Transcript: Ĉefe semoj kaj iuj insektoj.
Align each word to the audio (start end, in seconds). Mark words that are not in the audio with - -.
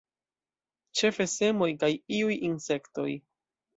Ĉefe 1.01 1.27
semoj 1.33 1.69
kaj 1.83 1.91
iuj 2.21 2.33
insektoj. 2.51 3.09